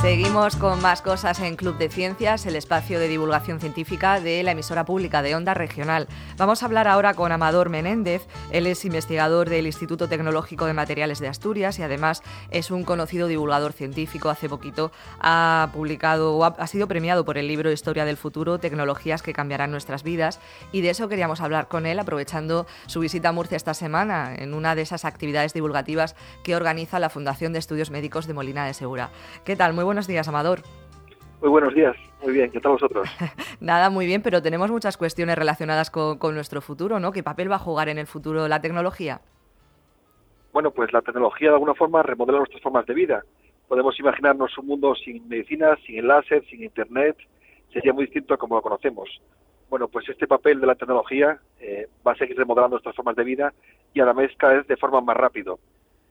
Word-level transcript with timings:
Seguimos 0.00 0.56
con 0.56 0.80
más 0.80 1.02
cosas 1.02 1.40
en 1.40 1.56
Club 1.56 1.76
de 1.76 1.90
Ciencias, 1.90 2.46
el 2.46 2.56
espacio 2.56 2.98
de 2.98 3.06
divulgación 3.06 3.60
científica 3.60 4.18
de 4.18 4.42
la 4.42 4.52
emisora 4.52 4.86
pública 4.86 5.20
de 5.20 5.34
Onda 5.34 5.52
Regional. 5.52 6.08
Vamos 6.38 6.62
a 6.62 6.66
hablar 6.66 6.88
ahora 6.88 7.12
con 7.12 7.32
Amador 7.32 7.68
Menéndez. 7.68 8.26
Él 8.50 8.66
es 8.66 8.86
investigador 8.86 9.50
del 9.50 9.66
Instituto 9.66 10.08
Tecnológico 10.08 10.64
de 10.64 10.72
Materiales 10.72 11.18
de 11.18 11.28
Asturias 11.28 11.78
y 11.78 11.82
además 11.82 12.22
es 12.50 12.70
un 12.70 12.84
conocido 12.84 13.28
divulgador 13.28 13.74
científico. 13.74 14.30
Hace 14.30 14.48
poquito 14.48 14.90
ha 15.20 15.68
publicado 15.74 16.34
o 16.34 16.44
ha, 16.44 16.66
sido 16.66 16.88
premiado 16.88 17.26
por 17.26 17.36
el 17.36 17.46
libro 17.46 17.70
Historia 17.70 18.06
del 18.06 18.16
Futuro, 18.16 18.58
Tecnologías 18.58 19.20
que 19.20 19.34
cambiarán 19.34 19.70
nuestras 19.70 20.02
vidas. 20.02 20.40
Y 20.72 20.80
de 20.80 20.90
eso 20.90 21.10
queríamos 21.10 21.42
hablar 21.42 21.68
con 21.68 21.84
él, 21.84 21.98
aprovechando 21.98 22.66
su 22.86 23.00
visita 23.00 23.28
a 23.28 23.32
Murcia 23.32 23.56
esta 23.56 23.74
semana, 23.74 24.34
en 24.34 24.54
una 24.54 24.74
de 24.74 24.80
esas 24.80 25.04
actividades 25.04 25.52
divulgativas 25.52 26.16
que 26.42 26.56
organiza 26.56 26.98
la 26.98 27.10
Fundación 27.10 27.52
de 27.52 27.58
Estudios 27.58 27.90
Médicos 27.90 28.26
de 28.26 28.32
Molina 28.32 28.64
de 28.64 28.72
Segura. 28.72 29.10
¿Qué 29.44 29.56
tal? 29.56 29.74
Muy 29.74 29.89
buenos 29.90 30.06
días, 30.06 30.28
Amador. 30.28 30.60
Muy 31.40 31.50
buenos 31.50 31.74
días, 31.74 31.96
muy 32.22 32.32
bien, 32.32 32.52
¿qué 32.52 32.60
tal 32.60 32.72
vosotros? 32.72 33.08
Nada, 33.60 33.90
muy 33.90 34.06
bien, 34.06 34.22
pero 34.22 34.40
tenemos 34.40 34.70
muchas 34.70 34.96
cuestiones 34.96 35.36
relacionadas 35.36 35.90
con, 35.90 36.16
nuestro 36.32 36.60
futuro, 36.60 37.00
¿no? 37.00 37.10
¿Qué 37.10 37.24
papel 37.24 37.50
va 37.50 37.56
a 37.56 37.58
jugar 37.58 37.88
en 37.88 37.98
el 37.98 38.06
futuro 38.06 38.46
la 38.46 38.60
tecnología? 38.60 39.20
Bueno, 40.52 40.70
pues 40.70 40.92
la 40.92 41.02
tecnología 41.02 41.48
de 41.48 41.54
alguna 41.54 41.74
forma 41.74 42.04
remodela 42.04 42.38
nuestras 42.38 42.62
formas 42.62 42.86
de 42.86 42.94
vida. 42.94 43.24
Podemos 43.66 43.98
imaginarnos 43.98 44.56
un 44.58 44.66
mundo 44.68 44.94
sin 44.94 45.26
medicina, 45.28 45.76
sin 45.84 46.06
láser, 46.06 46.44
sin 46.48 46.62
internet, 46.62 47.16
sería 47.72 47.92
muy 47.92 48.04
distinto 48.04 48.34
a 48.34 48.36
como 48.36 48.54
lo 48.54 48.62
conocemos. 48.62 49.08
Bueno, 49.68 49.88
pues 49.88 50.08
este 50.08 50.28
papel 50.28 50.60
de 50.60 50.68
la 50.68 50.76
tecnología 50.76 51.40
eh, 51.58 51.88
va 52.06 52.12
a 52.12 52.16
seguir 52.16 52.36
remodelando 52.36 52.76
nuestras 52.76 52.94
formas 52.94 53.16
de 53.16 53.24
vida 53.24 53.52
y 53.92 53.98
además 53.98 54.30
cada 54.36 54.54
vez 54.54 54.68
de 54.68 54.76
forma 54.76 55.00
más 55.00 55.16
rápido. 55.16 55.58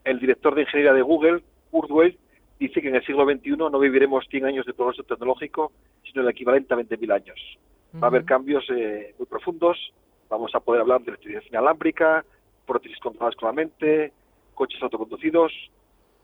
El 0.04 0.20
director 0.20 0.54
de 0.54 0.64
ingeniería 0.64 0.92
de 0.92 1.02
Google, 1.02 1.44
Kurzweil, 1.72 2.20
dice 2.60 2.82
que 2.82 2.90
en 2.90 2.96
el 2.96 3.06
siglo 3.06 3.26
XXI 3.26 3.58
no 3.58 3.80
viviremos 3.80 4.26
100 4.30 4.46
años 4.46 4.66
de 4.66 4.74
progreso 4.74 5.04
tecnológico, 5.04 5.72
sino 6.04 6.22
el 6.22 6.30
equivalente 6.30 6.74
a 6.74 6.78
20.000 6.78 7.14
años. 7.14 7.58
Va 7.96 8.08
a 8.08 8.10
haber 8.10 8.26
cambios 8.26 8.66
eh, 8.70 9.16
muy 9.18 9.26
profundos, 9.26 9.94
vamos 10.30 10.54
a 10.54 10.60
poder 10.60 10.82
hablar 10.82 11.02
de 11.02 11.12
electricidad 11.12 11.42
inalámbrica, 11.50 12.24
prótesis 12.68 13.00
controladas 13.00 13.36
con 13.36 13.48
la 13.48 13.54
mente, 13.54 14.14
coches 14.54 14.82
autoconducidos, 14.84 15.52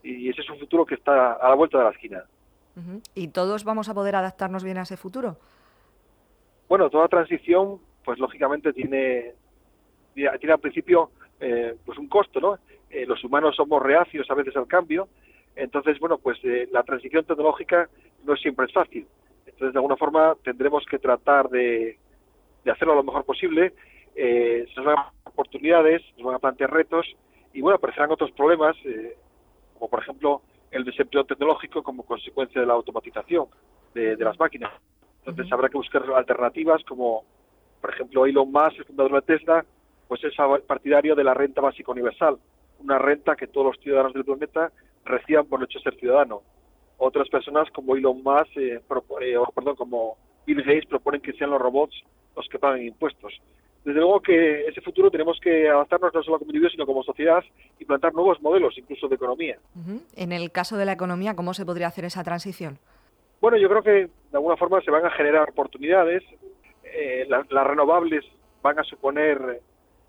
y 0.02 0.28
ese 0.28 0.42
es 0.42 0.50
un 0.50 0.58
futuro 0.58 0.86
que 0.86 0.94
está 0.94 1.32
a 1.32 1.48
la 1.48 1.54
vuelta 1.56 1.78
de 1.78 1.84
la 1.84 1.90
esquina. 1.90 2.24
¿Y 3.14 3.28
todos 3.28 3.64
vamos 3.64 3.88
a 3.88 3.94
poder 3.94 4.14
adaptarnos 4.14 4.62
bien 4.62 4.78
a 4.78 4.82
ese 4.82 4.96
futuro? 4.96 5.38
Bueno, 6.68 6.90
toda 6.90 7.08
transición, 7.08 7.80
pues 8.04 8.18
lógicamente 8.18 8.72
tiene, 8.72 9.32
tiene 10.14 10.52
al 10.52 10.60
principio 10.60 11.10
eh, 11.40 11.74
pues 11.84 11.98
un 11.98 12.08
costo, 12.08 12.40
¿no? 12.40 12.58
Eh, 12.90 13.06
los 13.06 13.22
humanos 13.24 13.56
somos 13.56 13.82
reacios 13.82 14.30
a 14.30 14.34
veces 14.34 14.54
al 14.56 14.66
cambio, 14.66 15.08
entonces, 15.56 15.98
bueno, 15.98 16.18
pues 16.18 16.38
eh, 16.44 16.68
la 16.70 16.82
transición 16.82 17.24
tecnológica 17.24 17.88
no 18.24 18.36
siempre 18.36 18.66
es 18.66 18.72
fácil. 18.72 19.06
Entonces, 19.46 19.72
de 19.72 19.78
alguna 19.78 19.96
forma, 19.96 20.36
tendremos 20.44 20.84
que 20.84 20.98
tratar 20.98 21.48
de, 21.48 21.98
hacerlo 22.70 22.94
lo 22.94 23.02
mejor 23.02 23.24
posible. 23.24 23.72
Eh, 24.14 24.66
se 24.68 24.76
nos 24.76 24.86
van 24.86 24.98
a 24.98 25.12
oportunidades, 25.24 26.02
se 26.02 26.16
nos 26.18 26.26
van 26.26 26.34
a 26.36 26.40
plantear 26.40 26.70
retos 26.70 27.06
y, 27.54 27.62
bueno, 27.62 27.76
aparecerán 27.76 28.10
otros 28.10 28.30
problemas, 28.32 28.76
eh, 28.84 29.16
como 29.74 29.88
por 29.88 30.02
ejemplo 30.02 30.42
el 30.70 30.84
desempleo 30.84 31.24
tecnológico 31.24 31.82
como 31.82 32.02
consecuencia 32.02 32.60
de 32.60 32.66
la 32.66 32.74
automatización 32.74 33.46
de, 33.94 34.16
las 34.16 34.38
máquinas. 34.38 34.72
Entonces, 35.24 35.50
habrá 35.50 35.70
que 35.70 35.78
buscar 35.78 36.02
alternativas 36.14 36.84
como, 36.84 37.24
por 37.80 37.94
ejemplo, 37.94 38.26
Elon 38.26 38.52
Musk, 38.52 38.78
el 38.78 38.84
fundador 38.84 39.14
de 39.14 39.22
Tesla, 39.22 39.64
pues 40.06 40.22
es 40.22 40.34
partidario 40.66 41.14
de 41.14 41.24
la 41.24 41.32
renta 41.32 41.62
básica 41.62 41.92
universal, 41.92 42.36
una 42.78 42.98
renta 42.98 43.36
que 43.36 43.46
todos 43.46 43.68
los 43.68 43.82
ciudadanos 43.82 44.12
del 44.12 44.24
planeta 44.24 44.70
reciban 45.06 45.46
por 45.46 45.60
el 45.60 45.66
hecho 45.66 45.78
de 45.78 45.84
ser 45.84 45.98
ciudadano. 45.98 46.42
Otras 46.98 47.28
personas 47.28 47.70
como 47.70 47.96
Elon 47.96 48.22
Musk, 48.22 48.56
eh, 48.56 48.80
eh, 49.20 49.36
o, 49.36 49.46
perdón, 49.54 49.76
como 49.76 50.16
Bill 50.46 50.62
Gates 50.62 50.86
proponen 50.86 51.20
que 51.20 51.32
sean 51.34 51.50
los 51.50 51.60
robots 51.60 51.94
los 52.34 52.48
que 52.48 52.58
paguen 52.58 52.86
impuestos. 52.86 53.32
Desde 53.84 54.00
luego 54.00 54.20
que 54.20 54.66
ese 54.66 54.80
futuro 54.80 55.10
tenemos 55.10 55.38
que 55.40 55.68
adaptarnos 55.68 56.12
no 56.12 56.22
solo 56.22 56.38
como 56.38 56.50
individuos, 56.50 56.72
sino 56.72 56.86
como 56.86 57.02
sociedad 57.02 57.42
y 57.78 57.84
plantar 57.84 58.12
nuevos 58.12 58.42
modelos, 58.42 58.76
incluso 58.76 59.08
de 59.08 59.14
economía. 59.14 59.58
En 60.16 60.32
el 60.32 60.50
caso 60.50 60.76
de 60.76 60.84
la 60.84 60.92
economía, 60.92 61.36
¿cómo 61.36 61.54
se 61.54 61.64
podría 61.64 61.86
hacer 61.86 62.04
esa 62.04 62.24
transición? 62.24 62.78
Bueno, 63.40 63.56
yo 63.58 63.68
creo 63.68 63.82
que 63.82 63.90
de 63.90 64.10
alguna 64.32 64.56
forma 64.56 64.80
se 64.80 64.90
van 64.90 65.06
a 65.06 65.10
generar 65.10 65.48
oportunidades. 65.48 66.24
Eh, 66.82 67.26
las 67.28 67.66
renovables 67.66 68.24
van 68.60 68.78
a 68.78 68.82
suponer 68.82 69.60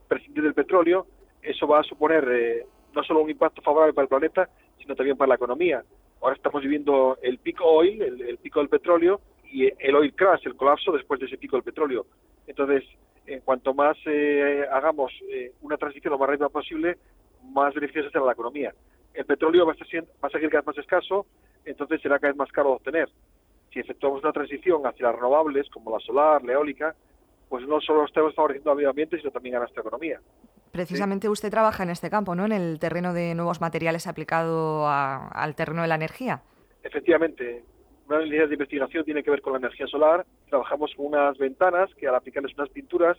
prescindir 0.08 0.44
del 0.44 0.54
petróleo. 0.56 1.06
Eso 1.44 1.68
va 1.68 1.82
a 1.82 1.84
suponer 1.84 2.66
no 2.96 3.04
solo 3.04 3.22
un 3.22 3.30
impacto 3.30 3.62
favorable 3.62 3.94
para 3.94 4.04
el 4.04 4.10
planeta, 4.10 4.50
sino 4.88 4.96
también 4.96 5.18
para 5.18 5.30
la 5.30 5.36
economía. 5.36 5.84
Ahora 6.22 6.36
estamos 6.36 6.62
viviendo 6.64 7.18
el 7.22 7.40
pico 7.40 7.66
oil, 7.66 8.02
el, 8.02 8.38
pico 8.38 8.60
del 8.60 8.70
petróleo, 8.70 9.20
y 9.44 9.66
el 9.66 9.96
oil 9.96 10.14
crash, 10.16 10.46
el 10.46 10.56
colapso 10.56 10.94
después 10.94 11.20
de 11.20 11.26
ese 11.26 11.38
pico 11.38 11.58
del 11.58 11.64
petróleo. 11.64 12.06
Entonces, 12.48 12.84
en 13.26 13.42
cuanto 13.42 13.74
más 13.74 13.98
eh, 14.06 14.66
hagamos 14.72 15.12
eh, 15.30 15.52
una 15.62 15.78
transición 15.78 16.12
lo 16.12 16.18
más 16.18 16.30
rápida 16.30 16.48
posible, 16.48 16.98
más 17.52 17.74
beneficiosa 17.74 18.10
será 18.10 18.26
la 18.26 18.32
economía. 18.32 18.74
El 19.14 19.26
petróleo 19.26 19.66
va 19.66 19.74
a, 19.74 19.76
va 19.76 20.28
a 20.28 20.30
seguir 20.30 20.50
cada 20.50 20.62
vez 20.62 20.68
más 20.68 20.78
escaso, 20.78 21.26
entonces 21.66 22.02
será 22.02 22.18
cada 22.18 22.32
vez 22.32 22.38
más 22.38 22.52
caro 22.52 22.70
de 22.70 22.76
obtener. 22.76 23.10
Si 23.74 23.80
efectuamos 23.80 24.24
una 24.24 24.32
transición 24.32 24.86
hacia 24.86 25.08
las 25.08 25.16
renovables, 25.16 25.70
como 25.70 25.92
la 25.92 26.00
solar, 26.00 26.44
la 26.44 26.54
eólica, 26.54 26.96
pues 27.50 27.68
no 27.68 27.82
solo 27.82 28.06
estamos 28.06 28.34
favoreciendo 28.34 28.72
al 28.72 28.78
medio 28.78 28.90
ambiente, 28.90 29.18
sino 29.18 29.32
también 29.32 29.56
a 29.56 29.60
nuestra 29.60 29.82
economía. 29.82 30.22
Precisamente 30.78 31.28
usted 31.28 31.50
trabaja 31.50 31.82
en 31.82 31.90
este 31.90 32.08
campo, 32.08 32.36
¿no? 32.36 32.46
En 32.46 32.52
el 32.52 32.78
terreno 32.78 33.12
de 33.12 33.34
nuevos 33.34 33.62
materiales 33.62 34.06
aplicado 34.06 34.88
al 34.88 35.56
terreno 35.56 35.82
de 35.82 35.88
la 35.88 35.96
energía. 35.96 36.44
Efectivamente, 36.84 37.64
una 38.08 38.20
línea 38.20 38.46
de 38.46 38.54
investigación 38.54 39.04
tiene 39.04 39.24
que 39.24 39.32
ver 39.32 39.42
con 39.42 39.54
la 39.54 39.58
energía 39.58 39.88
solar. 39.88 40.24
Trabajamos 40.48 40.94
con 40.96 41.08
unas 41.08 41.36
ventanas 41.40 41.90
que 41.96 42.08
al 42.08 42.14
aplicarles 42.14 42.54
unas 42.54 42.70
pinturas, 42.70 43.18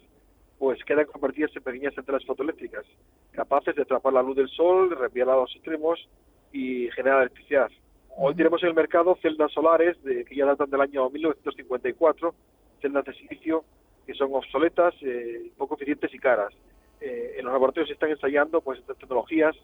pues 0.56 0.78
quedan 0.84 1.06
convertidas 1.06 1.50
en 1.56 1.64
pequeñas 1.64 1.96
centrales 1.96 2.24
fotoeléctricas, 2.24 2.86
capaces 3.32 3.74
de 3.74 3.82
atrapar 3.82 4.12
la 4.12 4.22
luz 4.22 4.36
del 4.36 4.48
sol, 4.50 4.96
reenviarla 4.96 5.32
a 5.32 5.38
los 5.38 5.56
extremos 5.56 6.08
y 6.52 6.88
generar 6.92 7.22
electricidad. 7.22 7.72
Hoy 8.16 8.36
tenemos 8.36 8.62
en 8.62 8.68
el 8.68 8.74
mercado 8.74 9.18
celdas 9.20 9.50
solares 9.50 10.00
de, 10.04 10.24
que 10.24 10.36
ya 10.36 10.46
datan 10.46 10.70
del 10.70 10.80
año 10.80 11.10
1954, 11.10 12.34
celdas 12.80 13.04
de 13.04 13.14
silicio 13.14 13.64
que 14.06 14.14
son 14.14 14.32
obsoletas, 14.32 14.94
eh, 15.02 15.50
poco 15.56 15.74
eficientes 15.74 16.14
y 16.14 16.18
caras. 16.20 16.54
Eh, 17.00 17.36
en 17.38 17.44
los 17.44 17.52
laboratorios 17.52 17.88
se 17.88 17.94
están 17.94 18.10
ensayando 18.10 18.60
pues 18.60 18.80
estas 18.80 18.98
tecnologías, 18.98 19.56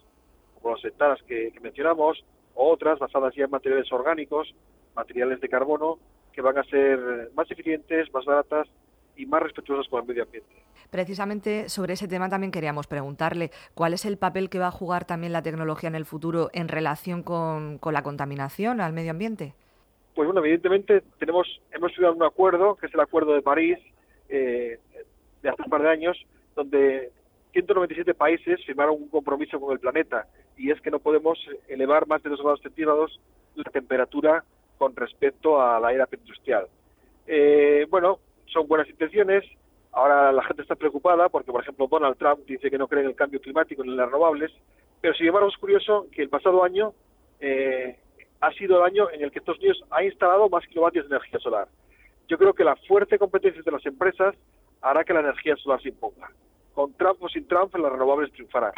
como 0.61 0.75
las 0.75 0.83
ventanas 0.83 1.21
que, 1.27 1.53
mencionamos, 1.61 2.25
o 2.55 2.71
otras 2.71 2.99
basadas 2.99 3.34
ya 3.34 3.45
en 3.45 3.50
materiales 3.50 3.91
orgánicos, 3.93 4.55
materiales 4.95 5.41
de 5.41 5.49
carbono, 5.49 5.99
que 6.33 6.41
van 6.41 6.59
a 6.59 6.65
ser 6.65 7.31
más 7.34 7.50
eficientes, 7.50 8.12
más 8.12 8.25
baratas 8.25 8.69
y 9.17 9.27
más 9.27 9.43
respetuosas 9.43 9.89
con 9.89 10.03
el 10.03 10.09
medio 10.09 10.22
ambiente. 10.25 10.50
Precisamente 10.91 11.69
sobre 11.69 11.95
ese 11.95 12.09
tema 12.09 12.28
también 12.28 12.53
queríamos 12.53 12.87
preguntarle 12.87 13.51
cuál 13.75 13.95
es 13.95 14.05
el 14.05 14.16
papel 14.16 14.49
que 14.49 14.59
va 14.59 14.69
a 14.69 14.72
jugar 14.72 15.05
también 15.05 15.33
la 15.33 15.43
tecnología 15.43 15.89
en 15.89 15.95
el 15.95 16.05
futuro 16.05 16.51
en 16.53 16.69
relación 16.69 17.22
con, 17.22 17.81
la 17.91 18.03
contaminación 18.03 18.81
al 18.81 18.93
medio 18.93 19.11
ambiente. 19.11 19.55
Pues 20.15 20.27
bueno, 20.27 20.41
evidentemente 20.41 21.03
tenemos 21.19 21.61
hemos 21.72 21.91
estudiado 21.91 22.15
un 22.15 22.22
acuerdo, 22.22 22.77
que 22.77 22.87
es 22.87 22.95
el 22.95 23.01
Acuerdo 23.01 23.34
de 23.34 23.43
París, 23.43 23.78
eh, 24.28 24.78
de 25.43 25.49
hace 25.49 25.62
un 25.62 25.71
par 25.71 25.83
de 25.83 25.91
años, 25.91 26.16
donde 26.55 27.11
197 27.54 28.15
países 28.15 28.65
firmaron 28.66 28.97
un 28.97 29.09
compromiso 29.09 29.60
con 29.60 29.72
el 29.72 29.78
planeta 29.78 30.26
y 30.56 30.72
es 30.72 30.81
que 30.81 30.91
no 30.91 30.98
podemos 30.98 31.38
elevar 31.69 32.06
más 32.09 32.20
de 32.22 32.31
2 32.31 32.41
grados 32.41 32.60
centígrados 32.60 33.20
la 33.54 33.70
temperatura 33.70 34.44
con 34.76 34.94
respecto 34.97 35.62
a 35.62 35.78
la 35.78 35.92
era 35.92 36.09
industrial. 36.12 36.66
Eh, 37.28 37.87
bueno, 37.88 38.19
son 38.47 38.66
buenas 38.66 38.88
intenciones. 38.88 39.44
Ahora 39.92 40.32
la 40.32 40.42
gente 40.42 40.62
está 40.62 40.75
preocupada 40.75 41.28
porque, 41.28 41.53
por 41.53 41.62
ejemplo, 41.62 41.87
Donald 41.87 42.16
Trump 42.16 42.41
dice 42.44 42.69
que 42.69 42.78
no 42.78 42.88
cree 42.88 43.03
en 43.04 43.10
el 43.10 43.15
cambio 43.15 43.41
climático 43.41 43.84
ni 43.84 43.91
en 43.91 43.98
las 43.98 44.06
renovables, 44.06 44.51
pero 45.01 45.15
sin 45.15 45.28
embargo 45.28 45.48
es 45.48 45.56
curioso 45.56 46.09
que 46.10 46.22
el 46.22 46.28
pasado 46.28 46.65
año 46.65 46.92
eh, 47.39 47.97
ha 48.41 48.53
sido 48.54 48.78
el 48.78 48.91
año 48.91 49.09
en 49.10 49.22
el 49.22 49.30
que 49.30 49.39
Estados 49.39 49.60
Unidos 49.60 49.84
ha 49.91 50.03
instalado 50.03 50.48
más 50.48 50.66
kilovatios 50.66 51.09
de 51.09 51.15
energía 51.15 51.39
solar. 51.39 51.68
Yo 52.27 52.36
creo 52.36 52.53
que 52.53 52.65
la 52.65 52.74
fuerte 52.74 53.16
competencia 53.16 53.62
de 53.62 53.71
las 53.71 53.86
empresas 53.86 54.34
hará 54.80 55.04
que 55.04 55.15
la 55.15 55.21
energía 55.21 55.54
solar 55.54 55.80
se 55.80 55.91
imponga 55.91 56.28
con 56.74 56.92
Trump 56.94 57.22
o 57.22 57.28
sin 57.28 57.47
Trump, 57.47 57.74
las 57.76 57.92
renovables 57.92 58.32
triunfarán. 58.32 58.72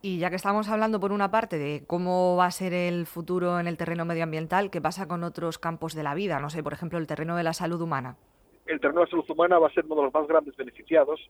Y 0.00 0.18
ya 0.18 0.30
que 0.30 0.36
estamos 0.36 0.68
hablando 0.68 1.00
por 1.00 1.10
una 1.10 1.30
parte 1.30 1.58
de 1.58 1.82
cómo 1.84 2.36
va 2.36 2.46
a 2.46 2.50
ser 2.52 2.72
el 2.72 3.06
futuro 3.06 3.58
en 3.58 3.66
el 3.66 3.76
terreno 3.76 4.04
medioambiental, 4.04 4.70
¿qué 4.70 4.80
pasa 4.80 5.08
con 5.08 5.24
otros 5.24 5.58
campos 5.58 5.94
de 5.94 6.04
la 6.04 6.14
vida? 6.14 6.38
No 6.38 6.50
sé, 6.50 6.62
por 6.62 6.72
ejemplo, 6.72 6.98
el 6.98 7.08
terreno 7.08 7.36
de 7.36 7.42
la 7.42 7.52
salud 7.52 7.80
humana. 7.80 8.16
El 8.66 8.78
terreno 8.78 9.00
de 9.00 9.06
la 9.06 9.10
salud 9.10 9.24
humana 9.28 9.58
va 9.58 9.66
a 9.66 9.72
ser 9.72 9.84
uno 9.86 9.96
de 9.96 10.02
los 10.02 10.14
más 10.14 10.28
grandes 10.28 10.56
beneficiados. 10.56 11.20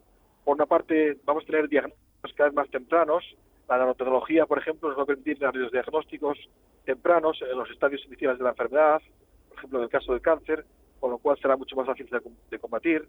Por 0.44 0.54
una 0.54 0.66
parte, 0.66 1.16
vamos 1.24 1.44
a 1.44 1.46
tener 1.46 1.68
diagnósticos 1.68 2.32
cada 2.34 2.50
vez 2.50 2.56
más 2.56 2.68
tempranos. 2.70 3.24
La 3.70 3.78
nanotecnología, 3.78 4.44
por 4.44 4.58
ejemplo, 4.58 4.90
nos 4.90 4.98
va 4.98 5.04
a 5.04 5.06
permitir 5.06 5.38
dar 5.38 5.56
los 5.56 5.72
diagnósticos 5.72 6.38
tempranos 6.84 7.40
en 7.40 7.56
los 7.56 7.70
estadios 7.70 8.04
iniciales 8.06 8.38
de 8.38 8.44
la 8.44 8.50
enfermedad, 8.50 9.00
por 9.48 9.58
ejemplo, 9.58 9.78
en 9.78 9.84
el 9.84 9.90
caso 9.90 10.12
del 10.12 10.20
cáncer, 10.20 10.66
con 11.00 11.10
lo 11.10 11.18
cual 11.18 11.38
será 11.40 11.56
mucho 11.56 11.74
más 11.74 11.86
fácil 11.86 12.08
de, 12.50 12.58
combatir. 12.58 13.08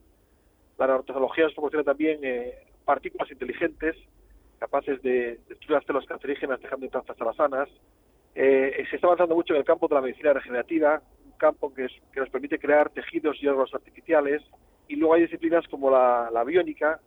La 0.78 0.88
nanotecnología 0.88 1.46
nos 1.46 1.54
proporciona 1.54 1.84
también 1.84 2.20
eh, 2.24 2.69
partículas 2.90 3.30
inteligentes 3.30 3.96
capaces 4.58 5.00
de 5.04 5.40
destruir 5.48 5.76
las 5.78 5.86
células 5.86 6.08
cancerígenas 6.08 6.60
dejando 6.60 6.88
intactas 6.88 7.22
a 7.22 7.24
las 7.24 7.36
sanas. 7.36 7.70
Eh, 8.34 8.84
se 8.90 8.96
está 8.96 9.06
avanzando 9.06 9.36
mucho 9.36 9.54
en 9.54 9.60
el 9.60 9.64
campo 9.64 9.88
de 9.88 9.94
la 9.94 10.02
medicina 10.02 10.34
regenerativa, 10.34 11.00
un 11.24 11.38
campo 11.38 11.72
que, 11.72 11.86
que 12.12 12.20
nos 12.20 12.32
permite 12.32 12.58
crear 12.58 12.90
tejidos 12.90 13.38
y 13.44 13.48
órganos 13.48 13.76
artificiales, 13.76 14.42
y 14.88 14.96
luego 14.96 15.14
hay 15.14 15.22
disciplinas 15.22 15.68
como 15.68 15.92
la, 15.92 16.32
la 16.34 16.44
biónica, 16.44 17.00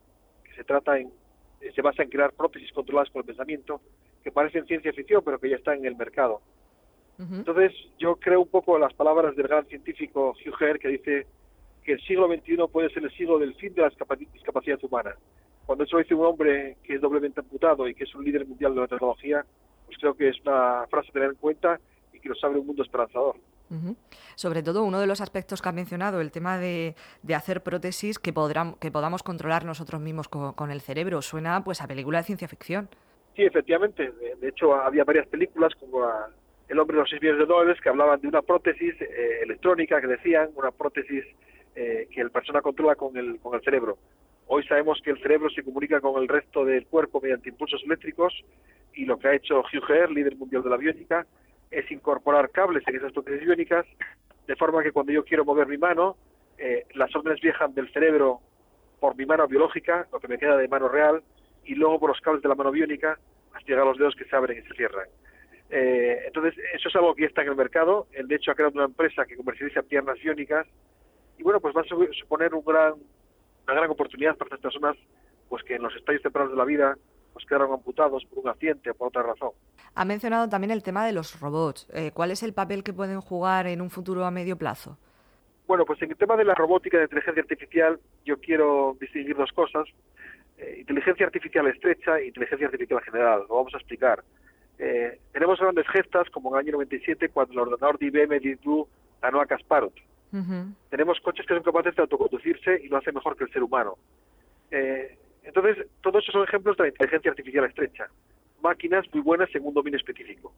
que 0.45 0.55
se 0.55 0.63
trata 0.63 0.99
en, 0.99 1.11
se 1.75 1.83
basa 1.83 2.05
en 2.05 2.11
crear 2.11 2.33
prótesis 2.33 2.71
controladas 2.71 3.11
por 3.11 3.23
el 3.23 3.27
pensamiento, 3.27 3.81
que 4.23 4.31
parecen 4.31 4.65
ciencia 4.67 4.93
ficción, 4.93 5.23
pero 5.25 5.41
que 5.41 5.51
ya 5.51 5.57
están 5.57 5.79
en 5.79 5.87
el 5.87 5.97
mercado. 5.97 6.43
Entonces, 7.19 7.73
yo 7.99 8.17
creo 8.17 8.41
un 8.41 8.49
poco 8.49 8.79
las 8.79 8.95
palabras 8.95 9.35
del 9.35 9.49
gran 9.49 9.67
científico 9.67 10.33
Hugh 10.47 10.63
Herr, 10.63 10.79
que 10.79 10.89
dice 10.89 11.27
que 11.83 11.93
el 11.95 12.01
siglo 12.03 12.29
XXI 12.29 12.57
puede 12.73 12.89
ser 12.91 13.03
el 13.03 13.11
siglo 13.13 13.39
del 13.41 13.55
fin 13.57 13.75
de 13.75 13.83
la 13.83 13.91
discapacidad 14.33 14.79
humana. 14.83 15.17
Cuando 15.73 15.85
eso 15.85 15.97
dice 15.97 16.15
un 16.15 16.27
hombre 16.27 16.77
que 16.83 16.97
es 16.97 17.01
doblemente 17.01 17.41
amputado 17.41 17.89
y 17.89 17.95
que 17.95 18.05
es 18.05 18.15
un 18.15 18.23
líder 18.23 18.47
mundial 18.47 18.75
de 18.75 18.83
la 18.83 18.89
tecnología, 18.89 19.43
pues 19.87 19.97
creo 19.97 20.13
que 20.13 20.29
es 20.29 20.39
una 20.43 20.87
frase 20.91 21.09
a 21.09 21.13
tener 21.15 21.31
en 21.31 21.37
cuenta 21.37 21.81
y 22.13 22.21
que 22.21 22.29
nos 22.29 22.45
abre 22.45 22.59
un 22.59 22.67
mundo 22.67 22.83
esperanzador. 22.83 23.37
Sobre 24.35 24.63
todo 24.63 24.85
uno 24.85 25.01
de 25.01 25.07
los 25.07 25.23
aspectos 25.23 25.63
que 25.63 25.71
ha 25.71 25.73
mencionado, 25.73 26.21
el 26.21 26.31
tema 26.31 26.59
de, 26.59 26.95
hacer 27.35 27.63
prótesis 27.63 28.19
que, 28.19 28.35
que 28.81 28.91
podamos 28.91 29.23
controlar 29.23 29.65
nosotros 29.65 29.99
mismos 29.99 30.29
con, 30.29 30.71
el 30.71 30.83
cerebro. 30.83 31.23
Suena 31.23 31.65
pues 31.65 31.81
a 31.81 31.89
película 31.89 32.19
de 32.19 32.25
ciencia 32.25 32.49
ficción. 32.49 32.91
Sí, 33.35 33.43
efectivamente. 33.43 34.13
De, 34.43 34.49
hecho, 34.49 34.75
había 34.75 35.05
varias 35.05 35.27
películas 35.27 35.75
como 35.77 36.07
El 36.69 36.79
hombre 36.81 36.97
de 36.97 37.01
los 37.01 37.09
seis 37.09 37.23
millones 37.23 37.49
de 37.49 37.55
dólares 37.55 37.81
que 37.83 37.89
hablaban 37.89 38.21
de 38.21 38.29
una 38.29 38.43
prótesis 38.43 38.95
eh, 39.01 39.41
electrónica 39.43 40.03
que 40.03 40.07
decían, 40.07 40.51
una 40.55 40.71
prótesis 40.71 41.25
eh, 41.75 42.09
que 42.11 42.21
el 42.21 42.31
persona 42.31 42.61
controla 42.61 42.95
con 42.95 43.17
el, 43.17 43.41
con 43.41 43.55
el 43.55 43.63
cerebro. 43.63 43.97
Hoy 44.55 44.63
sabemos 44.65 45.01
que 45.03 45.13
el 45.13 45.23
cerebro 45.23 45.49
se 45.49 45.63
comunica 45.63 45.99
con 46.03 46.21
el 46.21 46.29
resto 46.29 46.67
del 46.67 46.87
cuerpo 46.87 47.23
mediante 47.23 47.49
impulsos 47.49 47.83
eléctricos 47.87 48.35
y 48.93 49.07
lo 49.07 49.19
que 49.19 49.29
ha 49.29 49.35
hecho 49.35 49.61
Hugh 49.61 50.11
líder 50.11 50.37
mundial 50.37 50.63
de 50.63 50.69
la 50.69 50.77
biónica, 50.77 51.27
es 51.71 51.91
incorporar 51.91 52.51
cables 52.51 52.87
en 52.87 52.97
esas 52.97 53.13
prótesis 53.13 53.47
biónicas 53.47 53.87
de 54.47 54.55
forma 54.57 54.83
que 54.83 54.93
cuando 54.93 55.11
yo 55.11 55.25
quiero 55.25 55.47
mover 55.47 55.69
mi 55.69 55.79
mano, 55.79 56.19
eh, 56.59 56.85
las 56.93 57.17
órdenes 57.17 57.41
viajan 57.41 57.73
del 57.73 57.91
cerebro 57.95 58.41
por 59.01 59.17
mi 59.17 59.25
mano 59.25 59.49
biológica, 59.49 60.07
lo 60.13 60.21
que 60.21 60.29
me 60.29 60.37
queda 60.37 60.59
de 60.59 60.69
mano 60.69 60.87
real, 60.87 61.23
y 61.65 61.75
luego 61.75 61.99
por 61.99 62.11
los 62.11 62.21
cables 62.21 62.43
de 62.43 62.51
la 62.51 62.55
mano 62.55 62.73
biónica 62.73 63.19
hasta 63.55 63.67
llegar 63.67 63.87
a 63.87 63.89
los 63.89 63.97
dedos 63.97 64.15
que 64.17 64.27
se 64.27 64.37
abren 64.37 64.59
y 64.59 64.69
se 64.69 64.75
cierran. 64.75 65.09
Eh, 65.71 66.25
entonces, 66.27 66.63
eso 66.75 66.91
es 66.91 66.97
algo 66.97 67.15
que 67.15 67.23
ya 67.23 67.29
está 67.29 67.41
en 67.41 67.49
el 67.49 67.57
mercado. 67.57 68.07
El 68.13 68.29
de 68.29 68.35
hecho 68.35 68.51
ha 68.51 68.55
creado 68.55 68.75
una 68.75 68.85
empresa 68.85 69.25
que 69.25 69.35
comercializa 69.35 69.81
piernas 69.81 70.21
biónicas 70.21 70.67
y 71.39 71.43
bueno, 71.43 71.59
pues 71.59 71.75
va 71.75 71.81
a 71.81 72.13
suponer 72.13 72.53
un 72.53 72.63
gran, 72.63 72.97
una 73.67 73.75
gran 73.75 73.91
oportunidad 73.91 74.37
para 74.37 74.49
estas 74.49 74.61
personas 74.61 74.97
pues 75.49 75.63
que 75.65 75.75
en 75.75 75.83
los 75.83 75.95
estadios 75.95 76.23
tempranos 76.23 76.53
de 76.53 76.57
la 76.57 76.65
vida 76.65 76.97
pues 77.33 77.47
quedaron 77.47 77.73
amputados 77.73 78.25
por 78.27 78.41
un 78.41 78.49
accidente 78.49 78.91
o 78.91 78.95
por 78.95 79.09
otra 79.09 79.23
razón. 79.23 79.51
Ha 79.95 80.05
mencionado 80.05 80.49
también 80.49 80.71
el 80.71 80.83
tema 80.83 81.05
de 81.07 81.13
los 81.13 81.41
robots. 81.41 81.89
Eh, 81.93 82.11
¿Cuál 82.13 82.31
es 82.31 82.43
el 82.43 82.53
papel 82.53 82.83
que 82.83 82.93
pueden 82.93 83.21
jugar 83.21 83.67
en 83.67 83.81
un 83.81 83.91
futuro 83.91 84.25
a 84.25 84.31
medio 84.31 84.57
plazo? 84.57 84.99
Bueno, 85.67 85.85
pues 85.85 86.01
en 86.03 86.11
el 86.11 86.17
tema 86.17 86.37
de 86.37 86.45
la 86.45 86.55
robótica 86.55 86.97
y 86.97 87.01
de 87.01 87.05
inteligencia 87.05 87.43
artificial 87.43 88.01
yo 88.25 88.39
quiero 88.39 88.97
distinguir 89.01 89.37
dos 89.37 89.53
cosas. 89.53 89.89
Eh, 90.59 90.77
inteligencia 90.81 91.27
artificial 91.27 91.67
estrecha 91.69 92.19
e 92.19 92.27
inteligencia 92.27 92.67
artificial 92.67 93.01
general. 93.03 93.45
Lo 93.49 93.57
vamos 93.57 93.75
a 93.75 93.79
explicar. 93.79 94.23
Eh, 94.79 95.21
tenemos 95.33 95.61
grandes 95.61 95.87
gestas 95.89 96.29
como 96.31 96.51
en 96.51 96.55
el 96.55 96.61
año 96.67 96.73
97 96.73 97.29
cuando 97.29 97.53
el 97.53 97.59
ordenador 97.61 97.99
de 97.99 98.07
IBM 98.07 98.41
Deep 98.41 98.61
Blue 98.63 98.89
ganó 99.21 99.41
a 99.41 99.47
Kasparov. 99.47 99.93
Tenemos 100.89 101.21
coches 101.21 101.47
que 101.47 101.55
son 101.55 101.63
capaces 101.63 101.95
de 101.95 102.03
autoconducirse 102.03 102.81
y 102.83 102.89
lo 102.89 102.97
hacen 102.97 103.15
mejor 103.15 103.37
que 103.37 103.45
el 103.45 103.53
ser 103.53 103.63
humano. 103.63 103.99
Eh, 104.71 105.19
entonces, 105.43 105.87
todos 106.01 106.23
esos 106.23 106.33
son 106.33 106.45
ejemplos 106.45 106.77
de 106.77 106.85
la 106.85 106.89
inteligencia 106.89 107.31
artificial 107.31 107.65
estrecha. 107.67 108.09
Máquinas 108.63 109.05
muy 109.13 109.23
buenas 109.23 109.55
en 109.55 109.67
un 109.67 109.75
dominio 109.75 109.99
específico. 109.99 110.55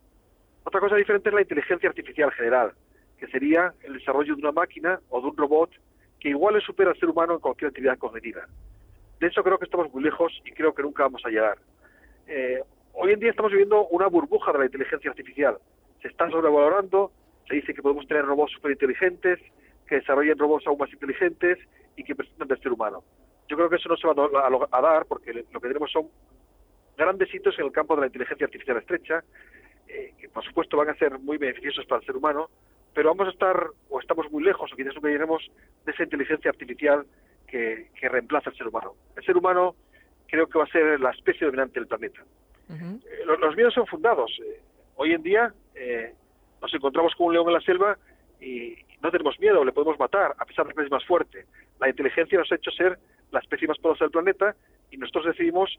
Otra 0.65 0.81
cosa 0.81 0.97
diferente 0.97 1.29
es 1.29 1.35
la 1.35 1.43
inteligencia 1.43 1.89
artificial 1.89 2.31
general, 2.33 2.73
que 3.19 3.27
sería 3.29 3.75
el 3.83 3.95
desarrollo 3.95 4.35
de 4.35 4.43
una 4.43 4.53
máquina 4.53 5.01
o 5.09 5.21
de 5.21 5.27
un 5.29 5.37
robot 5.37 5.71
que 6.21 6.29
igual 6.31 6.55
le 6.55 6.61
supera 6.61 6.91
al 6.91 6.99
ser 6.99 7.09
humano 7.09 7.35
en 7.35 7.41
cualquier 7.41 7.69
actividad 7.69 7.99
cognitiva. 7.99 8.47
De 9.21 9.27
eso 9.27 9.43
creo 9.43 9.59
que 9.59 9.65
estamos 9.65 9.93
muy 9.93 10.03
lejos 10.03 10.33
y 10.45 10.53
creo 10.53 10.75
que 10.75 10.83
nunca 10.83 11.05
vamos 11.05 11.23
a 11.25 11.31
llegar. 11.31 11.59
Eh, 12.27 12.61
hoy 12.93 13.13
en 13.13 13.21
día 13.21 13.31
estamos 13.31 13.53
viviendo 13.53 13.87
una 13.89 14.07
burbuja 14.07 14.53
de 14.53 14.59
la 14.59 14.65
inteligencia 14.67 15.11
artificial. 15.11 15.59
Se 16.01 16.09
está 16.09 16.31
sobrevalorando, 16.31 17.13
se 17.49 17.57
dice 17.57 17.75
que 17.75 17.83
podemos 17.83 18.07
tener 18.07 18.25
robots 18.25 18.53
superinteligentes, 18.53 19.41
que 19.87 19.97
desarrollen 19.97 20.39
robots 20.39 20.67
aún 20.67 20.79
más 20.79 20.93
inteligentes 20.93 21.59
y 21.97 22.05
que 22.05 22.15
presenten 22.15 22.49
del 22.49 22.61
ser 22.61 22.73
humano. 22.73 23.05
Yo 23.49 23.57
creo 23.57 23.69
que 23.69 23.77
eso 23.77 23.89
no 23.89 23.97
se 23.97 24.07
va 24.07 24.69
a, 24.71 24.81
dar 24.81 25.07
porque 25.07 25.33
lo 25.33 25.61
que 25.61 25.69
tenemos 25.69 25.91
son 25.93 26.09
grandes 26.97 27.33
hitos 27.35 27.59
en 27.59 27.67
el 27.67 27.73
campo 27.73 27.95
de 27.95 28.03
la 28.03 28.07
inteligencia 28.07 28.47
artificial 28.47 28.79
estrecha, 28.79 29.25
eh, 29.89 30.15
que 30.19 30.29
por 30.29 30.45
supuesto 30.45 30.77
van 30.77 30.91
a 30.91 30.95
ser 30.97 31.19
muy 31.19 31.37
beneficiosos 31.37 31.85
para 31.87 32.01
el 32.01 32.07
ser 32.07 32.17
humano, 32.17 32.49
pero 32.95 33.11
vamos 33.11 33.29
a 33.29 33.31
estar 33.31 33.67
o 33.91 34.01
estamos 34.01 34.31
muy 34.31 34.43
lejos 34.43 34.73
o 34.73 34.77
quizás 34.77 34.95
nunca 34.95 35.09
lleguemos 35.09 35.51
de 35.85 35.93
esa 35.93 36.05
inteligencia 36.05 36.51
artificial 36.51 37.05
que, 37.47 37.91
reemplaza 38.03 38.51
al 38.51 38.57
ser 38.57 38.69
humano. 38.69 38.95
El 39.17 39.25
ser 39.25 39.37
humano 39.37 39.75
creo 40.27 40.47
que 40.47 40.59
va 40.59 40.65
a 40.65 40.69
ser 40.69 41.01
la 41.01 41.11
especie 41.11 41.47
dominante 41.47 41.81
del 41.81 41.87
planeta. 41.87 42.25
Eh, 42.71 43.25
los, 43.25 43.57
miedos 43.57 43.75
son 43.75 43.87
fundados. 43.87 44.31
Eh, 44.45 44.61
hoy 44.97 45.13
en 45.13 45.23
día 45.23 45.53
nos 46.61 46.73
encontramos 46.73 47.15
con 47.15 47.29
un 47.29 47.35
león 47.35 47.47
en 47.49 47.55
la 47.55 47.61
selva 47.61 47.99
y 48.41 48.75
no 49.05 49.11
tenemos 49.11 49.39
miedo, 49.39 49.63
le 49.65 49.73
podemos 49.73 49.99
matar, 49.99 50.35
a 50.39 50.45
pesar 50.47 50.67
de 50.67 50.73
que 50.73 50.83
es 50.83 50.91
más 50.91 51.05
fuerte. 51.05 51.45
La 51.79 51.91
inteligencia 51.91 52.39
nos 52.39 52.51
ha 52.51 52.55
hecho 52.55 52.71
ser 52.71 52.99
la 53.33 53.41
especie 53.41 53.69
más 53.69 53.79
poderosa 53.79 54.07
del 54.07 54.13
planeta 54.13 54.57
y 54.91 54.97
nosotros 54.97 55.27
decidimos 55.27 55.79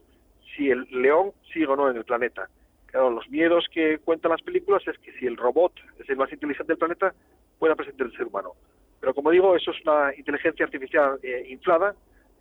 si 0.55 0.69
el 0.69 0.87
león 0.91 1.31
sigue 1.51 1.65
o 1.65 1.75
no 1.75 1.89
en 1.89 1.97
el 1.97 2.05
planeta. 2.05 2.47
Claro, 2.85 3.09
los 3.09 3.27
miedos 3.29 3.65
que 3.73 3.97
cuentan 3.97 4.31
las 4.31 4.43
películas 4.43 4.87
es 4.87 4.97
que 4.99 5.11
si 5.13 5.25
el 5.25 5.37
robot 5.37 5.73
es 5.99 6.07
el 6.07 6.17
más 6.17 6.31
inteligente 6.31 6.73
del 6.73 6.77
planeta, 6.77 7.15
pueda 7.57 7.75
presentar 7.75 8.05
el 8.05 8.15
ser 8.15 8.27
humano. 8.27 8.51
Pero 8.99 9.15
como 9.15 9.31
digo, 9.31 9.55
eso 9.55 9.71
es 9.71 9.81
una 9.83 10.13
inteligencia 10.15 10.63
artificial 10.63 11.17
eh, 11.23 11.47
inflada, 11.49 11.95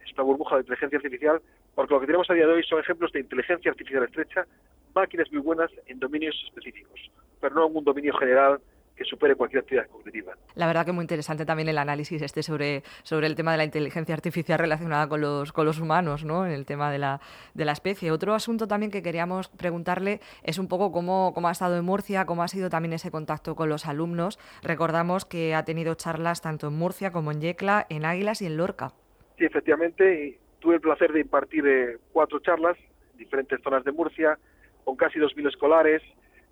es 0.05 0.13
una 0.13 0.23
burbuja 0.23 0.57
de 0.57 0.61
inteligencia 0.63 0.99
artificial, 0.99 1.41
porque 1.75 1.95
lo 1.95 2.01
que 2.01 2.07
tenemos 2.07 2.29
a 2.29 2.35
día 2.35 2.47
de 2.47 2.53
hoy 2.53 2.63
son 2.63 2.79
ejemplos 2.79 3.11
de 3.13 3.21
inteligencia 3.21 3.71
artificial 3.71 4.05
estrecha, 4.05 4.47
máquinas 4.95 5.33
muy 5.33 5.41
buenas 5.41 5.71
en 5.87 5.99
dominios 5.99 6.37
específicos, 6.47 7.11
pero 7.41 7.55
no 7.55 7.67
en 7.69 7.77
un 7.77 7.85
dominio 7.85 8.15
general 8.19 8.61
que 8.97 9.05
supere 9.05 9.35
cualquier 9.35 9.63
actividad 9.63 9.89
cognitiva. 9.89 10.37
La 10.55 10.67
verdad 10.67 10.87
que 10.87 10.93
muy 10.93 11.03
interesante 11.03 11.45
también 11.45 11.69
el 11.69 11.79
análisis 11.79 12.23
este 12.23 12.43
sobre, 12.43 12.83
sobre 13.03 13.27
el 13.27 13.35
tema 13.35 13.53
de 13.53 13.59
la 13.59 13.65
inteligencia 13.65 14.15
artificial 14.15 14.59
relacionada 14.59 15.09
con 15.09 15.21
los, 15.21 15.53
con 15.53 15.67
los 15.67 15.81
humanos, 15.81 16.25
¿no? 16.25 16.47
en 16.47 16.53
el 16.53 16.65
tema 16.65 16.93
de 16.93 16.99
la, 16.99 17.21
de 17.55 17.65
la 17.65 17.73
especie. 17.73 18.11
Otro 18.11 18.35
asunto 18.35 18.69
también 18.69 18.93
que 18.93 19.03
queríamos 19.03 19.49
preguntarle 19.49 20.21
es 20.43 20.59
un 20.59 20.69
poco 20.69 20.93
cómo, 20.93 21.33
cómo 21.35 21.49
ha 21.49 21.53
estado 21.53 21.77
en 21.77 21.85
Murcia, 21.85 22.25
cómo 22.25 22.43
ha 22.43 22.49
sido 22.49 22.71
también 22.71 22.93
ese 22.93 23.11
contacto 23.11 23.57
con 23.57 23.69
los 23.69 23.87
alumnos. 23.87 24.39
Recordamos 24.63 25.25
que 25.25 25.55
ha 25.55 25.65
tenido 25.65 25.95
charlas 25.95 26.41
tanto 26.41 26.69
en 26.69 26.75
Murcia 26.75 27.11
como 27.11 27.33
en 27.33 27.41
Yecla, 27.41 27.87
en 27.89 28.05
Águilas 28.05 28.43
y 28.43 28.47
en 28.47 28.57
Lorca. 28.57 28.93
Sí, 29.39 29.45
efectivamente, 29.45 30.27
y 30.27 30.39
tuve 30.61 30.77
el 30.77 30.81
placer 30.81 31.13
de 31.13 31.21
impartir 31.21 31.67
eh, 31.67 31.99
cuatro 32.13 32.39
charlas 32.39 32.77
en 33.13 33.19
diferentes 33.19 33.61
zonas 33.63 33.85
de 33.85 33.93
Murcia, 33.93 34.39
con 34.85 34.97
casi 34.97 35.19
2.000 35.19 35.49
escolares. 35.49 36.03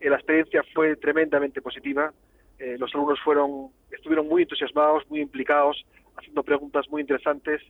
Eh, 0.01 0.11
la 0.11 0.17
experiencia 0.17 0.65
fue 0.75 0.97
tremendamente 0.97 1.63
positiva 1.63 2.13
eh, 2.63 2.77
los 2.79 2.95
alumnos 2.95 3.19
fueron, 3.25 3.71
estuvieron 3.91 4.29
muy 4.29 4.43
entusiasmados, 4.43 5.03
muy 5.11 5.21
implicados, 5.21 5.85
haciendo 6.17 6.45
preguntas 6.45 6.89
muy 6.89 7.01
interesantes 7.01 7.61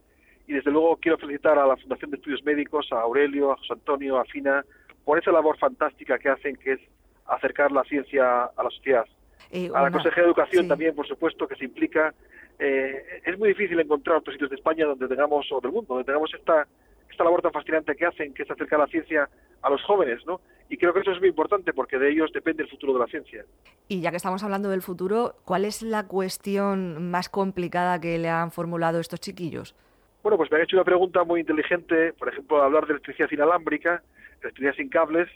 y 0.46 0.52
desde 0.52 0.70
luego 0.70 0.98
quiero 0.98 1.16
felicitar 1.16 1.58
a 1.58 1.66
la 1.66 1.78
Fundación 1.78 2.10
de 2.10 2.18
Estudios 2.18 2.44
Médicos, 2.44 2.88
a 2.92 3.00
Aurelio, 3.00 3.52
a 3.52 3.56
José 3.56 3.72
Antonio, 3.72 4.18
a 4.18 4.24
Fina, 4.26 4.62
por 5.02 5.18
esa 5.18 5.32
labor 5.32 5.56
fantástica 5.56 6.18
que 6.18 6.28
hacen, 6.28 6.56
que 6.56 6.72
es 6.72 6.80
acercar 7.26 7.72
la 7.72 7.84
ciencia 7.84 8.44
a 8.44 8.62
la 8.62 8.68
sociedad. 8.68 9.06
Eh, 9.50 9.70
a 9.74 9.82
la 9.82 9.90
Consejería 9.90 10.24
de 10.24 10.28
Educación 10.28 10.68
también, 10.68 10.94
por 10.94 11.06
supuesto, 11.06 11.48
que 11.48 11.56
se 11.56 11.64
implica. 11.64 12.12
Eh, 12.58 13.22
es 13.24 13.38
muy 13.38 13.48
difícil 13.48 13.80
encontrar 13.80 14.18
otros 14.18 14.34
sitios 14.34 14.50
de 14.50 14.56
España 14.56 14.84
donde 14.84 15.08
tengamos, 15.08 15.50
o 15.50 15.60
del 15.62 15.72
mundo, 15.72 15.94
donde 15.94 16.04
tengamos 16.04 16.32
esta, 16.34 16.66
esta 17.12 17.24
labor 17.24 17.42
tan 17.42 17.52
fascinante 17.52 17.94
que 17.94 18.06
hacen, 18.06 18.34
que 18.34 18.42
es 18.42 18.50
acercar 18.50 18.80
la 18.80 18.86
ciencia 18.88 19.28
a 19.62 19.70
los 19.70 19.82
jóvenes, 19.84 20.24
¿no? 20.26 20.40
Y 20.68 20.76
creo 20.76 20.92
que 20.92 21.00
eso 21.00 21.12
es 21.12 21.20
muy 21.20 21.28
importante 21.28 21.72
porque 21.72 21.98
de 21.98 22.10
ellos 22.10 22.32
depende 22.32 22.62
el 22.62 22.70
futuro 22.70 22.94
de 22.94 23.00
la 23.00 23.06
ciencia. 23.06 23.44
Y 23.88 24.00
ya 24.00 24.10
que 24.10 24.16
estamos 24.16 24.42
hablando 24.42 24.70
del 24.70 24.82
futuro, 24.82 25.34
¿cuál 25.44 25.64
es 25.64 25.82
la 25.82 26.06
cuestión 26.08 27.10
más 27.10 27.28
complicada 27.28 28.00
que 28.00 28.18
le 28.18 28.28
han 28.28 28.50
formulado 28.50 28.98
estos 28.98 29.20
chiquillos? 29.20 29.76
Bueno, 30.22 30.36
pues 30.36 30.50
me 30.50 30.56
han 30.56 30.64
hecho 30.64 30.76
una 30.76 30.84
pregunta 30.84 31.24
muy 31.24 31.40
inteligente, 31.40 32.12
por 32.14 32.28
ejemplo, 32.28 32.62
hablar 32.62 32.86
de 32.86 32.92
electricidad 32.94 33.28
inalámbrica, 33.30 34.02
electricidad 34.40 34.74
sin 34.74 34.88
cables. 34.88 35.28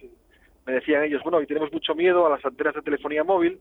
Me 0.65 0.75
decían 0.75 1.05
ellos, 1.05 1.23
bueno, 1.23 1.39
hoy 1.39 1.47
tenemos 1.47 1.73
mucho 1.73 1.95
miedo 1.95 2.27
a 2.27 2.31
las 2.31 2.45
antenas 2.45 2.75
de 2.75 2.83
telefonía 2.83 3.23
móvil, 3.23 3.61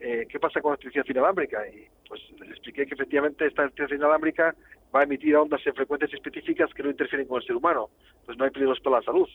eh, 0.00 0.26
¿qué 0.28 0.40
pasa 0.40 0.60
con 0.60 0.70
la 0.70 0.76
electricidad 0.76 1.04
inalámbrica? 1.06 1.68
Y 1.68 1.86
pues 2.08 2.20
les 2.38 2.50
expliqué 2.50 2.86
que 2.86 2.94
efectivamente 2.94 3.46
esta 3.46 3.62
electricidad 3.62 3.98
inalámbrica 3.98 4.54
va 4.94 5.00
a 5.00 5.04
emitir 5.04 5.36
ondas 5.36 5.66
en 5.66 5.74
frecuencias 5.74 6.12
específicas 6.12 6.72
que 6.74 6.82
no 6.82 6.90
interfieren 6.90 7.26
con 7.26 7.40
el 7.40 7.46
ser 7.46 7.56
humano, 7.56 7.90
pues 8.26 8.36
no 8.36 8.44
hay 8.44 8.50
peligros 8.50 8.80
para 8.80 8.96
la 8.96 9.02
salud. 9.02 9.28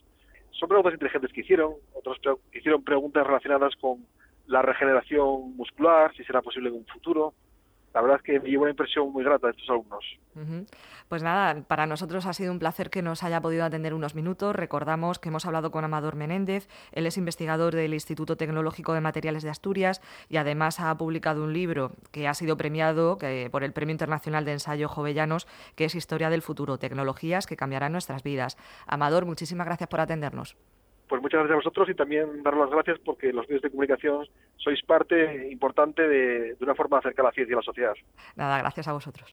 Son 0.51 0.69
preguntas 0.69 0.93
inteligentes 0.93 1.31
que 1.33 1.41
hicieron, 1.41 1.73
otros 1.93 2.17
hicieron 2.53 2.83
preguntas 2.83 3.25
relacionadas 3.25 3.75
con 3.75 4.05
la 4.47 4.61
regeneración 4.61 5.55
muscular, 5.55 6.13
si 6.15 6.23
será 6.23 6.41
posible 6.41 6.69
en 6.69 6.75
un 6.75 6.85
futuro, 6.85 7.33
la 7.95 8.01
verdad 8.01 8.17
es 8.17 8.23
que 8.23 8.39
me 8.41 8.49
llevo 8.49 8.63
una 8.63 8.71
impresión 8.71 9.09
muy 9.13 9.23
grata 9.23 9.47
de 9.47 9.51
estos 9.51 9.69
alumnos. 9.69 10.03
Pues 11.07 11.23
nada, 11.23 11.61
para 11.65 11.85
nosotros 11.85 12.25
ha 12.25 12.33
sido 12.33 12.51
un 12.51 12.59
placer 12.59 12.89
que 12.89 13.01
nos 13.01 13.23
haya 13.23 13.39
podido 13.39 13.63
atender 13.63 13.93
unos 13.93 14.15
minutos. 14.15 14.53
Recordamos 14.53 15.17
que 15.17 15.29
hemos 15.29 15.45
hablado 15.45 15.71
con 15.71 15.85
Amador 15.85 16.17
Menéndez, 16.17 16.67
él 16.91 17.07
es 17.07 17.17
investigador 17.17 17.73
del 17.73 17.93
Instituto 17.93 18.35
Tecnológico 18.35 18.93
de 18.93 18.99
Materiales 18.99 19.43
de 19.43 19.49
Asturias 19.49 20.01
y 20.27 20.35
además 20.35 20.81
ha 20.81 20.97
publicado 20.97 21.45
un 21.45 21.53
libro 21.53 21.93
que 22.11 22.27
ha 22.27 22.33
sido 22.33 22.57
premiado 22.57 23.17
por 23.49 23.63
el 23.63 23.71
Premio 23.71 23.93
Internacional 23.93 24.43
de 24.43 24.51
Ensayo 24.51 24.89
Jovellanos, 24.89 25.47
que 25.75 25.85
es 25.85 25.95
Historia 25.95 26.29
del 26.29 26.41
Futuro, 26.41 26.77
Tecnologías 26.77 27.45
que 27.47 27.55
cambiarán 27.55 27.93
nuestras 27.93 28.23
vidas. 28.23 28.57
Amador, 28.87 29.25
muchísimas 29.25 29.67
gracias 29.67 29.87
por 29.87 30.01
atendernos. 30.01 30.57
Pues 31.07 31.21
muchas 31.21 31.39
gracias 31.39 31.53
a 31.53 31.63
vosotros 31.63 31.89
y 31.89 31.93
también 31.93 32.41
dar 32.41 32.57
las 32.57 32.69
gracias 32.69 32.99
porque 33.05 33.31
los 33.31 33.47
medios 33.47 33.61
de 33.61 33.69
comunicación 33.69 34.27
sois 34.57 34.81
parte 34.83 35.49
importante 35.51 36.07
de, 36.07 36.55
de 36.55 36.63
una 36.63 36.73
forma 36.73 36.97
de 36.97 36.99
acercar 36.99 37.25
la 37.25 37.31
ciencia 37.31 37.55
a 37.55 37.59
la 37.59 37.63
sociedad. 37.63 37.93
Nada, 38.35 38.59
gracias 38.59 38.87
a 38.87 38.93
vosotros. 38.93 39.23